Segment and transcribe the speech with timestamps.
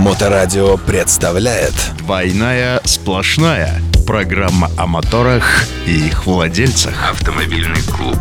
[0.00, 5.44] Моторадио представляет «Двойная сплошная» Программа о моторах
[5.86, 8.16] и их владельцах Автомобильный клуб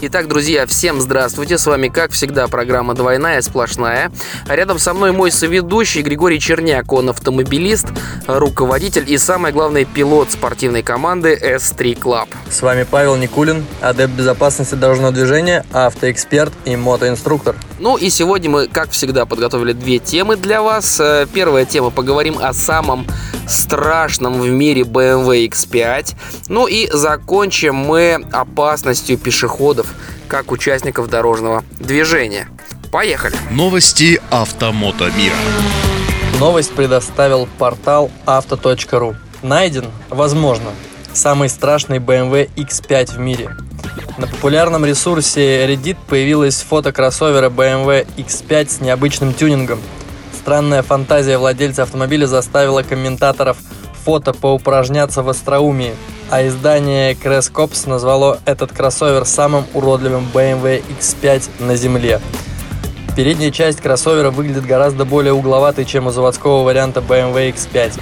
[0.00, 1.58] Итак, друзья, всем здравствуйте.
[1.58, 4.10] С вами, как всегда, программа «Двойная сплошная».
[4.48, 6.92] Рядом со мной мой соведущий Григорий Черняк.
[6.92, 7.86] Он автомобилист,
[8.26, 12.28] руководитель и, самое главное, пилот спортивной команды S3 Club.
[12.50, 17.54] С вами Павел Никулин, адепт безопасности дорожного движения, автоэксперт и мотоинструктор.
[17.78, 20.98] Ну и сегодня мы, как всегда, подготовили две темы для вас.
[20.98, 23.06] Э, первая тема, поговорим о самом
[23.46, 26.16] страшном в мире BMW X5.
[26.48, 29.86] Ну и закончим мы опасностью пешеходов,
[30.26, 32.48] как участников дорожного движения.
[32.90, 33.36] Поехали!
[33.50, 35.36] Новости автомото мира.
[36.40, 39.14] Новость предоставил портал auto.ru.
[39.42, 40.70] Найден, возможно,
[41.12, 43.50] самый страшный BMW X5 в мире.
[44.18, 49.80] На популярном ресурсе Reddit появилось фото кроссовера BMW X5 с необычным тюнингом.
[50.36, 53.58] Странная фантазия владельца автомобиля заставила комментаторов
[54.04, 55.94] фото поупражняться в остроумии,
[56.30, 62.20] а издание Crash назвало этот кроссовер самым уродливым BMW X5 на земле.
[63.14, 68.00] Передняя часть кроссовера выглядит гораздо более угловатой, чем у заводского варианта BMW X5.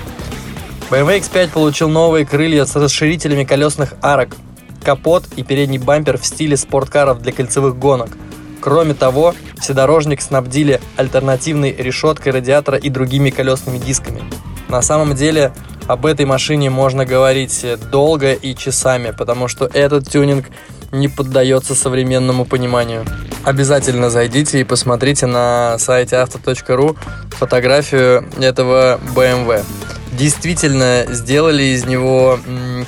[0.89, 4.31] BMW X5 получил новые крылья с расширителями колесных арок,
[4.87, 8.11] капот и передний бампер в стиле спорткаров для кольцевых гонок.
[8.61, 14.23] Кроме того, вседорожник снабдили альтернативной решеткой радиатора и другими колесными дисками.
[14.69, 15.53] На самом деле,
[15.89, 20.47] об этой машине можно говорить долго и часами, потому что этот тюнинг
[20.93, 23.05] не поддается современному пониманию.
[23.43, 26.97] Обязательно зайдите и посмотрите на сайте auto.ru
[27.31, 29.65] фотографию этого BMW.
[30.13, 32.39] Действительно сделали из него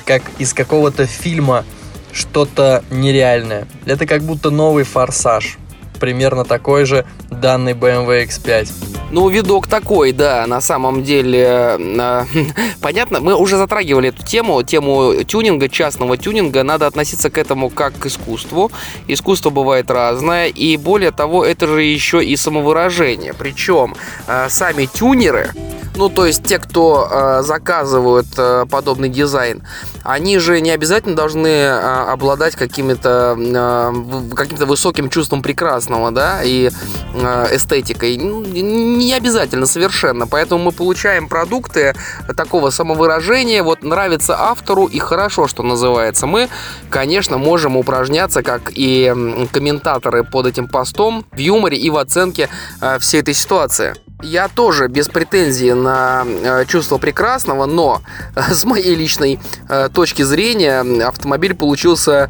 [0.05, 1.65] как из какого-то фильма
[2.11, 3.67] что-то нереальное.
[3.85, 5.57] Это как будто новый форсаж.
[5.99, 8.71] Примерно такой же данный BMW X5.
[9.11, 11.77] Ну, видок такой, да, на самом деле.
[11.79, 12.25] Э,
[12.81, 16.63] понятно, мы уже затрагивали эту тему, тему тюнинга, частного тюнинга.
[16.63, 18.71] Надо относиться к этому как к искусству.
[19.07, 23.33] Искусство бывает разное, и более того, это же еще и самовыражение.
[23.33, 23.95] Причем
[24.27, 25.51] э, сами тюнеры,
[25.99, 29.63] ну, то есть те, кто э, заказывают э, подобный дизайн,
[30.03, 31.77] они же не обязательно должны э,
[32.09, 36.69] обладать какими-то э, каким-то высоким чувством прекрасного, да, и
[37.13, 38.15] э, эстетикой.
[38.17, 40.25] Ну, не обязательно совершенно.
[40.25, 41.93] Поэтому мы получаем продукты
[42.37, 43.61] такого самовыражения.
[43.61, 46.27] Вот нравится автору и хорошо, что называется.
[46.27, 46.47] Мы,
[46.89, 49.13] конечно, можем упражняться, как и
[49.51, 52.47] комментаторы под этим постом, в юморе и в оценке
[52.79, 53.95] э, всей этой ситуации.
[54.21, 58.01] Я тоже без претензий на э, чувство прекрасного, но
[58.35, 62.29] э, с моей личной э, точки зрения автомобиль получился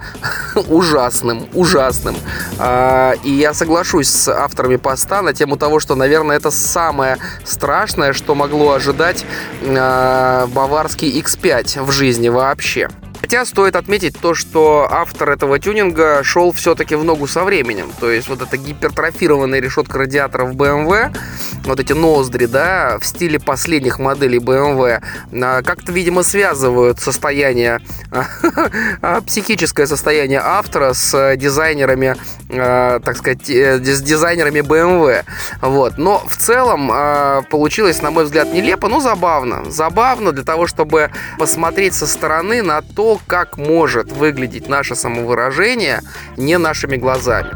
[0.68, 2.16] ужасным, ужасным.
[2.60, 8.14] А, и я соглашусь с авторами поста на тему того, что, наверное, это самое страшное,
[8.14, 9.26] что могло ожидать
[9.62, 12.90] баварский X5 в жизни вообще.
[13.30, 17.92] Хотя стоит отметить то, что автор этого тюнинга шел все-таки в ногу со временем.
[18.00, 21.16] То есть вот эта гипертрофированная решетка радиатора в BMW,
[21.64, 25.04] вот эти ноздри, да, в стиле последних моделей BMW,
[25.44, 27.82] а, как-то, видимо, связывают состояние,
[29.28, 32.16] психическое состояние автора с дизайнерами,
[32.50, 35.24] а, так сказать, э, с дизайнерами BMW.
[35.62, 36.00] Вот.
[36.00, 39.70] Но в целом а, получилось, на мой взгляд, нелепо, но забавно.
[39.70, 46.02] Забавно для того, чтобы посмотреть со стороны на то, как может выглядеть наше самовыражение
[46.38, 47.52] не нашими глазами.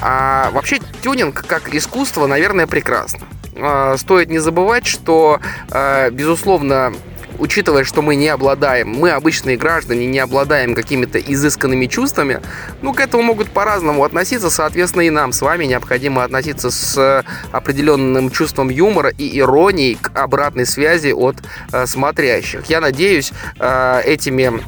[0.00, 3.26] А вообще тюнинг как искусство, наверное, прекрасно.
[3.56, 6.92] А, стоит не забывать, что, а, безусловно,
[7.38, 12.40] учитывая, что мы не обладаем, мы обычные граждане не обладаем какими-то изысканными чувствами,
[12.82, 18.30] ну, к этому могут по-разному относиться, соответственно, и нам с вами необходимо относиться с определенным
[18.30, 21.36] чувством юмора и иронии к обратной связи от
[21.72, 22.66] э, смотрящих.
[22.66, 24.60] Я надеюсь, э, этими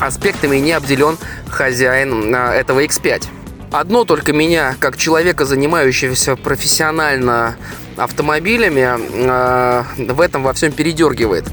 [0.00, 1.18] аспектами не обделен
[1.48, 3.26] хозяин э, этого X5.
[3.72, 7.56] Одно только меня, как человека, занимающегося профессионально
[7.96, 11.44] автомобилями, э, в этом во всем передергивает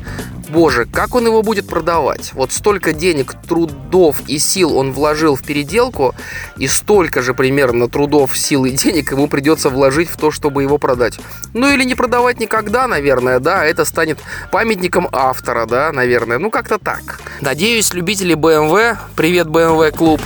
[0.53, 2.31] боже, как он его будет продавать?
[2.33, 6.15] Вот столько денег, трудов и сил он вложил в переделку,
[6.57, 10.77] и столько же примерно трудов, сил и денег ему придется вложить в то, чтобы его
[10.77, 11.19] продать.
[11.53, 14.19] Ну или не продавать никогда, наверное, да, это станет
[14.51, 17.19] памятником автора, да, наверное, ну как-то так.
[17.41, 20.21] Надеюсь, любители BMW, привет BMW клуб,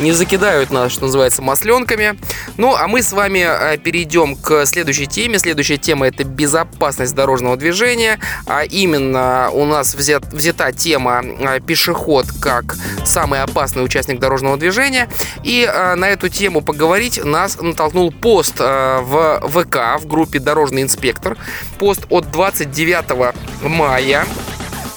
[0.00, 2.18] не закидают нас, что называется, масленками.
[2.56, 5.38] Ну, а мы с вами э, перейдем к следующей теме.
[5.38, 8.18] Следующая тема это безопасность дорожного движения.
[8.46, 15.08] А именно у нас взят, взята тема э, пешеход как самый опасный участник дорожного движения.
[15.42, 20.82] И э, на эту тему поговорить нас натолкнул пост э, в ВК, в группе «Дорожный
[20.82, 21.36] инспектор».
[21.78, 24.26] Пост от 29 мая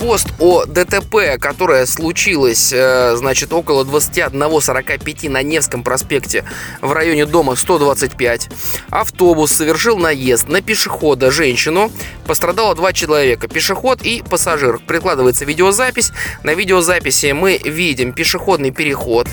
[0.06, 6.46] пост о ДТП, которое случилось, э, значит, около 21.45 на Невском проспекте
[6.80, 8.50] в районе дома 125.
[8.92, 11.92] Автобус совершил наезд на пешехода, женщину.
[12.28, 14.78] Пострадало два человека, пешеход и пассажир.
[14.78, 16.12] Прикладывается видеозапись.
[16.44, 19.28] На видеозаписи мы видим пешеходный переход.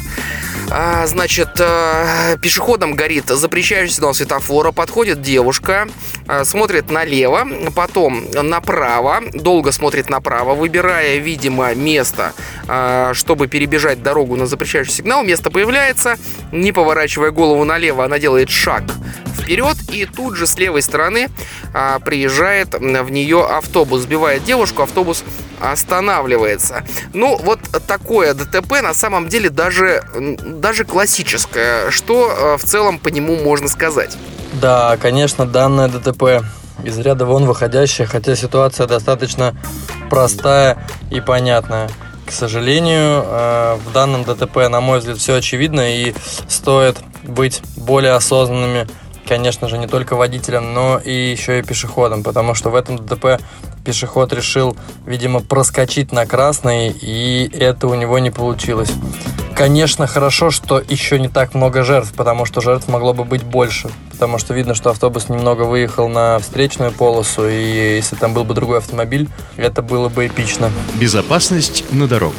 [0.75, 4.73] А, значит, э, пешеходом горит запрещающий сигнал светофора.
[4.73, 5.87] Подходит девушка,
[6.27, 7.47] э, смотрит налево,
[7.77, 12.33] потом направо, долго смотрит направо, выбирая, видимо, место,
[12.69, 15.23] э, чтобы перебежать дорогу на запрещающий сигнал.
[15.25, 16.17] Место появляется,
[16.53, 18.85] не поворачивая голову налево, она делает шаг
[19.39, 21.29] вперед, и тут же с левой стороны
[22.05, 25.25] приезжает в нее автобус, сбивает девушку, автобус
[25.71, 26.85] останавливается.
[27.13, 31.91] Ну, вот такое ДТП на самом деле даже, даже классическое.
[31.91, 34.17] Что а, в целом по нему можно сказать?
[34.55, 36.45] Да, конечно, данное ДТП
[36.83, 39.55] из ряда вон выходящее, хотя ситуация достаточно
[40.11, 40.79] простая
[41.11, 41.89] и понятная.
[42.27, 46.15] К сожалению, э, в данном ДТП, на мой взгляд, все очевидно и
[46.49, 48.89] стоит быть более осознанными
[49.27, 53.41] конечно же, не только водителем, но и еще и пешеходом, потому что в этом ДТП
[53.85, 54.77] пешеход решил,
[55.07, 58.93] видимо, проскочить на красный, и это у него не получилось.
[59.55, 63.91] Конечно, хорошо, что еще не так много жертв, потому что жертв могло бы быть больше.
[64.11, 68.55] Потому что видно, что автобус немного выехал на встречную полосу, и если там был бы
[68.55, 70.71] другой автомобиль, это было бы эпично.
[70.95, 72.37] Безопасность на дорогах.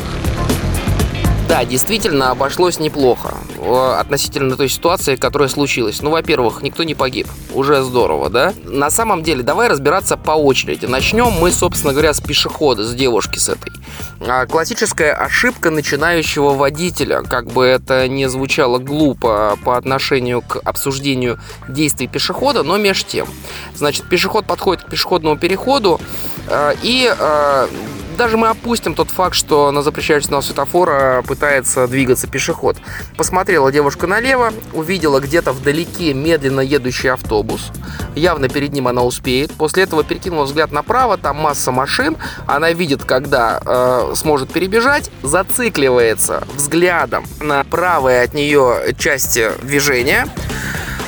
[1.48, 6.02] Да, действительно обошлось неплохо э, относительно той ситуации, которая случилась.
[6.02, 7.28] Ну, во-первых, никто не погиб.
[7.54, 8.54] Уже здорово, да?
[8.64, 10.86] На самом деле, давай разбираться по очереди.
[10.86, 13.74] Начнем мы, собственно говоря, с пешехода, с девушки с этой.
[14.22, 21.40] А, классическая ошибка начинающего водителя, как бы это не звучало глупо по отношению к обсуждению
[21.68, 23.28] действий пешехода, но меж тем.
[23.76, 26.00] Значит, пешеход подходит к пешеходному переходу
[26.48, 27.68] э, и э,
[28.14, 32.78] даже мы опустим тот факт, что на запрещающий светофора пытается двигаться пешеход.
[33.18, 37.72] Посмотрела девушка налево, увидела где-то вдалеке медленно едущий автобус.
[38.16, 39.52] Явно перед ним она успеет.
[39.54, 42.18] После этого перекинула взгляд направо, там масса машин.
[42.48, 50.28] Она видит, когда э, сможет перебежать, зацикливается взглядом на правой от нее части движения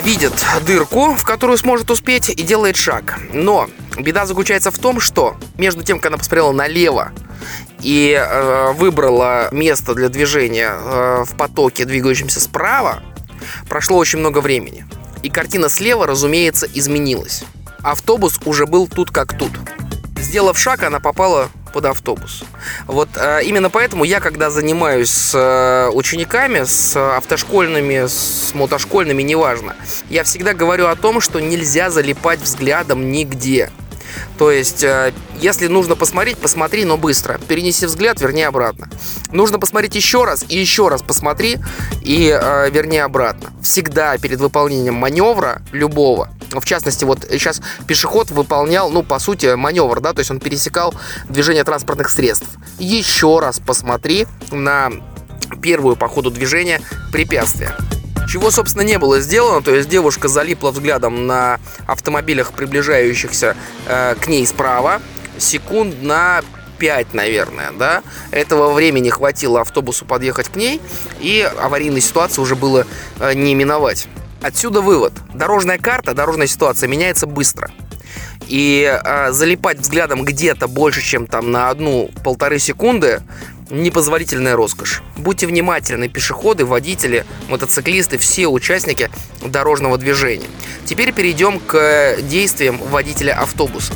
[0.06, 3.18] видит дырку, в которую сможет успеть, и делает шаг.
[3.34, 3.68] Но
[3.98, 7.12] беда заключается в том, что между тем, как она посмотрела налево
[7.82, 13.04] и э, выбрала место для движения э, в потоке, двигающемся справа,
[13.70, 14.86] прошло очень много времени.
[15.24, 17.44] И картина слева, разумеется, изменилась.
[17.82, 19.52] Автобус уже был тут как тут.
[20.18, 22.44] Сделав шаг, она попала под автобус.
[22.88, 29.76] Вот э, именно поэтому я, когда занимаюсь с э, учениками, с автошкольными, с мотошкольными, неважно,
[30.10, 33.72] я всегда говорю о том, что нельзя залипать взглядом нигде.
[34.38, 37.40] То есть, э, если нужно посмотреть, посмотри, но быстро.
[37.48, 38.90] Перенеси взгляд, верни обратно.
[39.32, 41.58] Нужно посмотреть еще раз и еще раз посмотри
[42.02, 43.52] и э, верни обратно.
[43.62, 50.00] Всегда перед выполнением маневра любого, в частности, вот сейчас пешеход выполнял, ну, по сути, маневр,
[50.00, 50.94] да, то есть он пересекал
[51.30, 52.48] движение транспортных средств.
[52.80, 54.92] Еще раз посмотри на
[55.62, 56.82] первую по ходу движения
[57.12, 57.76] препятствие.
[58.28, 63.56] Чего, собственно, не было сделано, то есть девушка залипла взглядом на автомобилях, приближающихся
[63.88, 65.02] э, к ней справа,
[65.38, 66.42] секунд на
[66.80, 68.04] 5, наверное, да.
[68.32, 70.82] Этого времени хватило автобусу подъехать к ней,
[71.20, 72.86] и аварийной ситуации уже было
[73.20, 74.08] э, не миновать.
[74.42, 75.14] Отсюда вывод.
[75.34, 77.72] Дорожная карта, дорожная ситуация меняется быстро.
[78.48, 83.22] И э, залипать взглядом где-то больше, чем там на одну-полторы секунды,
[83.70, 85.02] непозволительная роскошь.
[85.18, 89.10] Будьте внимательны, пешеходы, водители, мотоциклисты, все участники
[89.44, 90.48] дорожного движения.
[90.86, 93.94] Теперь перейдем к действиям водителя автобуса.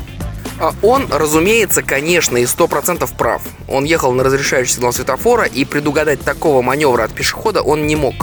[0.59, 3.41] А он, разумеется, конечно, и 100% прав.
[3.67, 8.15] Он ехал на разрешающий сигнал светофора, и предугадать такого маневра от пешехода он не мог.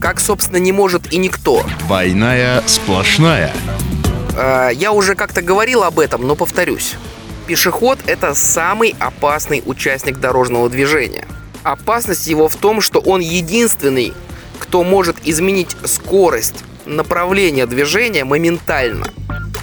[0.00, 1.64] Как, собственно, не может и никто.
[1.80, 3.52] Двойная сплошная.
[4.34, 6.94] А, я уже как-то говорил об этом, но повторюсь.
[7.48, 11.26] Пешеход– это самый опасный участник дорожного движения.
[11.62, 14.12] Опасность его в том, что он единственный,
[14.58, 19.06] кто может изменить скорость направления движения моментально.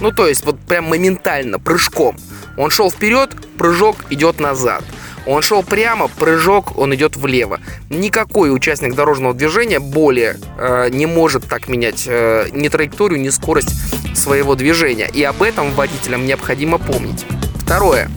[0.00, 2.16] Ну, то есть, вот прям моментально, прыжком.
[2.56, 4.82] Он шел вперед, прыжок идет назад.
[5.24, 7.60] Он шел прямо, прыжок, он идет влево.
[7.88, 13.70] Никакой участник дорожного движения более э, не может так менять э, ни траекторию, ни скорость
[14.16, 15.08] своего движения.
[15.12, 17.24] И об этом водителям необходимо помнить.
[17.66, 18.08] Второе.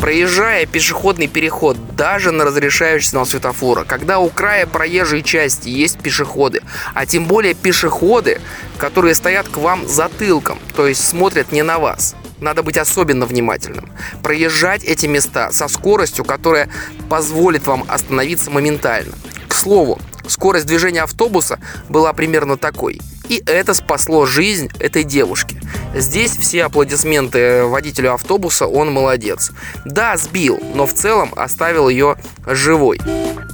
[0.00, 6.62] Проезжая пешеходный переход даже на разрешающий сигнал светофора, когда у края проезжей части есть пешеходы,
[6.94, 8.40] а тем более пешеходы,
[8.76, 12.16] которые стоят к вам затылком, то есть смотрят не на вас.
[12.40, 13.88] Надо быть особенно внимательным.
[14.24, 16.68] Проезжать эти места со скоростью, которая
[17.08, 19.14] позволит вам остановиться моментально.
[19.46, 23.00] К слову, скорость движения автобуса была примерно такой.
[23.28, 25.60] И это спасло жизнь этой девушки.
[25.94, 29.52] Здесь все аплодисменты водителю автобуса, он молодец.
[29.84, 32.16] Да, сбил, но в целом оставил ее
[32.46, 33.00] живой.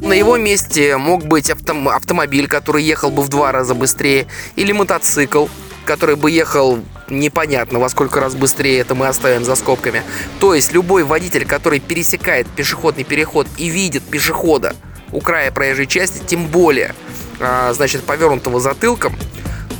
[0.00, 4.72] На его месте мог быть автом- автомобиль, который ехал бы в два раза быстрее, или
[4.72, 5.46] мотоцикл,
[5.84, 6.78] который бы ехал
[7.08, 10.02] непонятно во сколько раз быстрее, это мы оставим за скобками.
[10.40, 14.74] То есть любой водитель, который пересекает пешеходный переход и видит пешехода
[15.12, 16.94] у края проезжей части, тем более,
[17.40, 19.16] а, значит, повернутого затылком,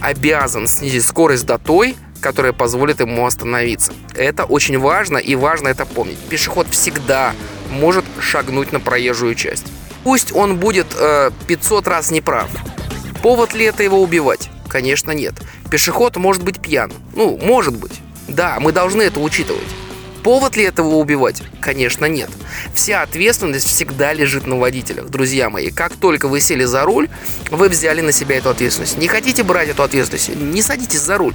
[0.05, 3.93] обязан снизить скорость до той, которая позволит ему остановиться.
[4.15, 6.19] Это очень важно и важно это помнить.
[6.29, 7.33] Пешеход всегда
[7.71, 9.65] может шагнуть на проезжую часть.
[10.03, 12.51] Пусть он будет э, 500 раз неправ.
[13.23, 14.51] Повод ли это его убивать?
[14.69, 15.35] Конечно, нет.
[15.71, 16.93] Пешеход может быть пьян.
[17.15, 18.01] Ну, может быть.
[18.29, 19.63] Да, мы должны это учитывать.
[20.25, 21.43] Повод ли этого убивать?
[21.61, 22.31] Конечно, нет.
[22.73, 25.71] Вся ответственность всегда лежит на водителях, друзья мои.
[25.71, 27.11] Как только вы сели за руль,
[27.51, 28.97] вы взяли на себя эту ответственность.
[28.97, 30.31] Не хотите брать эту ответственность?
[30.35, 31.35] Не садитесь за руль.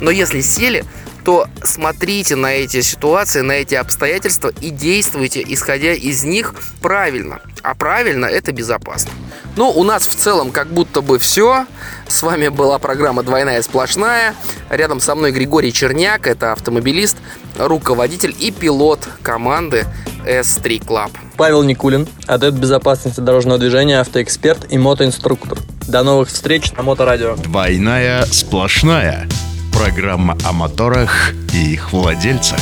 [0.00, 0.86] Но если сели,
[1.24, 7.40] то смотрите на эти ситуации, на эти обстоятельства и действуйте, исходя из них правильно.
[7.62, 9.10] А правильно это безопасно.
[9.56, 11.66] Ну, у нас в целом как будто бы все.
[12.08, 14.34] С вами была программа «Двойная сплошная».
[14.70, 17.16] Рядом со мной Григорий Черняк, это автомобилист,
[17.58, 19.86] руководитель и пилот команды
[20.24, 21.10] S3 Club.
[21.36, 25.58] Павел Никулин, адепт безопасности дорожного движения, автоэксперт и мотоинструктор.
[25.88, 27.36] До новых встреч на Моторадио.
[27.36, 29.26] Двойная сплошная.
[29.82, 32.60] Программа о моторах и их владельцах.